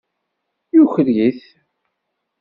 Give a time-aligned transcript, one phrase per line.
[0.75, 1.41] Yuker-it.